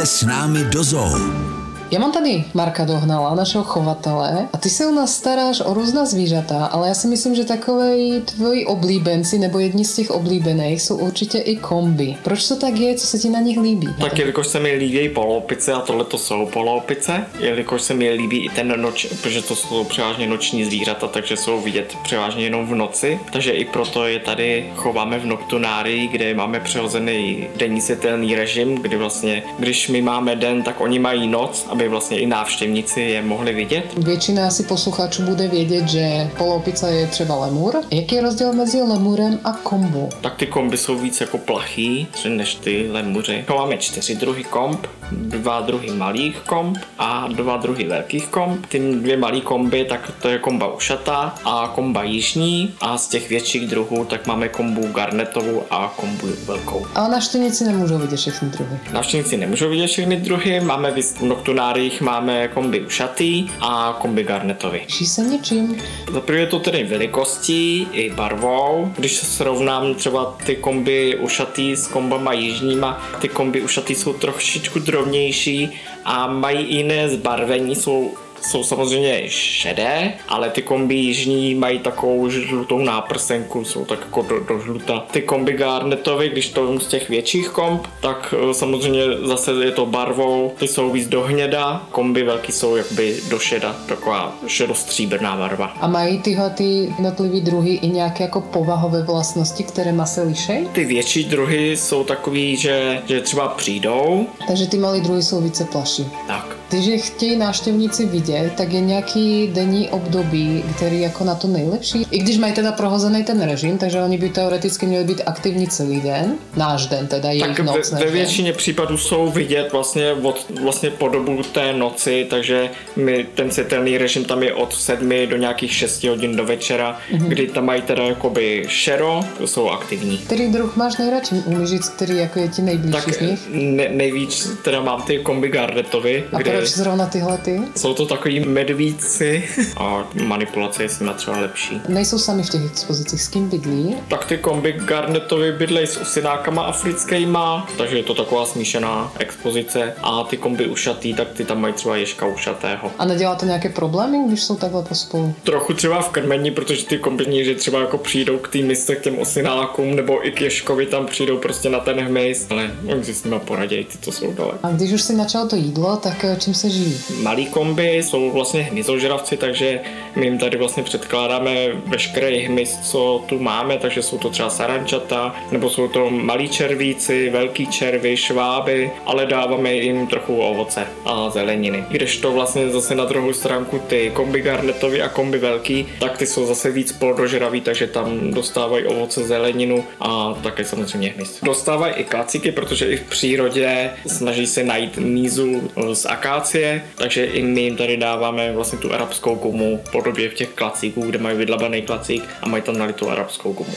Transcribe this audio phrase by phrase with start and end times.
[0.00, 1.59] Pojďte s námi do zoo.
[1.92, 6.04] Já mám tady Marka Dohnala, našeho chovatele, a ty se u nás staráš o různá
[6.04, 10.96] zvířata, ale já si myslím, že takové tvoji oblíbenci nebo jedni z těch oblíbených jsou
[10.96, 12.16] určitě i kombi.
[12.22, 12.94] Proč to tak je?
[12.94, 13.88] Co se ti na nich líbí?
[14.00, 18.44] Tak jelikož se mi líbí poloopice a tohle to jsou poloopice, jelikož se mi líbí
[18.44, 22.74] i ten noč, protože to jsou převážně noční zvířata, takže jsou vidět převážně jenom v
[22.74, 28.74] noci, takže i proto je tady chováme v noktunárii, kde máme přirozený denní světelný režim,
[28.74, 33.22] kdy vlastně, když my máme den, tak oni mají noc, aby vlastně i návštěvníci je
[33.22, 33.84] mohli vidět.
[33.96, 37.76] Většina asi posluchačů bude vědět, že poloopica je třeba lemur.
[37.90, 40.08] Jaký je rozdíl mezi lemurem a kombu?
[40.20, 43.44] Tak ty komby jsou víc jako plachý než ty lemuři.
[43.48, 48.66] Máme čtyři druhy komb, dva druhy malých komb a dva druhy velkých komb.
[48.66, 53.28] Ty dvě malý komby, tak to je komba ušatá a komba jižní a z těch
[53.28, 56.86] větších druhů tak máme kombu garnetovou a kombu velkou.
[56.94, 58.78] Ale návštěvníci nemůžou vidět všechny druhy.
[58.92, 64.80] Návštěvníci nemůžou vidět všechny druhy, máme v noktunárích máme komby ušatý a komby garnetový.
[64.80, 65.76] Liší se něčím?
[66.12, 68.92] Za prvé je to tedy velikostí i barvou.
[68.96, 74.78] Když se srovnám třeba ty komby ušatý s kombama jižníma, ty komby ušatý jsou trošičku
[75.00, 75.70] drobnější
[76.04, 82.78] a mají jiné zbarvení, jsou jsou samozřejmě šedé, ale ty kombi jižní mají takovou žlutou
[82.78, 85.06] náprsenku, jsou tak jako do, do žluta.
[85.10, 89.86] Ty kombi Garnetovi, když to z těch větších komb, tak eh, samozřejmě zase je to
[89.86, 95.66] barvou, ty jsou víc do hněda, kombi velký jsou jakoby do šeda, taková šedostříbrná barva.
[95.66, 100.68] A mají tyhle ty jednotlivé druhy i nějaké jako povahové vlastnosti, které má se lišej?
[100.72, 104.26] Ty větší druhy jsou takový, že, že třeba přijdou.
[104.48, 106.06] Takže ty malé druhy jsou více plaší.
[106.26, 106.49] Tak.
[106.70, 112.06] Když chtějí návštěvníci vidět, tak je nějaký denní období, který jako na to nejlepší.
[112.10, 116.00] I když mají teda prohozený ten režim, takže oni by teoreticky měli být aktivní celý
[116.00, 117.92] den, náš den, teda jejich tak noc.
[117.92, 123.26] Ve, ve většině případů jsou vidět vlastně, od, vlastně po dobu té noci, takže my,
[123.34, 127.28] ten světelný režim tam je od 7 do nějakých 6 hodin do večera, mm-hmm.
[127.28, 130.18] kdy tam mají teda jakoby šero, jsou aktivní.
[130.18, 131.34] Který druh máš nejradši?
[131.64, 133.40] Říct, který jako je ti nejbližší tak z nich?
[133.50, 136.24] Ne, nejvíc teda mám ty kombi Gardetovi.
[136.36, 137.60] Kde proč zrovna tyhle ty?
[137.76, 139.44] Jsou to takový medvíci
[139.76, 141.80] a manipulace je s nimi třeba lepší.
[141.88, 143.96] Nejsou sami v těch expozicích, s kým bydlí?
[144.08, 150.24] Tak ty kombi Garnetovi bydlej s osinákama africkýma, takže je to taková smíšená expozice a
[150.24, 152.90] ty kombi ušatý, tak ty tam mají třeba ješka ušatého.
[152.98, 155.34] A nedělá to nějaké problémy, když jsou takhle pospolu?
[155.42, 159.18] Trochu třeba v krmení, protože ty kombiníři třeba jako přijdou k tým místě k těm
[159.18, 163.24] osinákům nebo i k ješkovi tam přijdou prostě na ten hmyz, ale oni si s
[163.24, 164.52] nimi poradějí, ty to jsou dole.
[164.62, 166.98] A když už si načal to jídlo, tak eh, čím se živí?
[167.22, 169.80] Malý komby jsou vlastně hmyzožravci, takže
[170.16, 175.34] my jim tady vlastně předkládáme veškerý hmyz, co tu máme, takže jsou to třeba sarančata,
[175.50, 181.84] nebo jsou to malí červíci, velký červy, šváby, ale dáváme jim trochu ovoce a zeleniny.
[181.88, 186.46] Kdežto vlastně zase na druhou stránku ty komby garnetovi a komby velký, tak ty jsou
[186.46, 191.40] zase víc plodožraví, takže tam dostávají ovoce, zeleninu a také samozřejmě hmyz.
[191.42, 197.42] Dostávají i klacíky, protože i v přírodě snaží se najít mízu z akácie, takže i
[197.42, 201.82] my jim tady dáváme vlastně tu arabskou gumu podobě v těch klacíků, kde mají vydlabaný
[201.82, 203.74] klacík a mají tam nalitou arabskou gumu.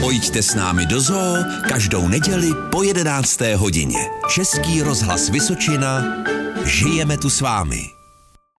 [0.00, 1.36] Pojďte s námi do zoo
[1.68, 3.40] každou neděli po 11.
[3.56, 3.98] hodině.
[4.34, 6.04] Český rozhlas Vysočina.
[6.64, 8.01] Žijeme tu s vámi.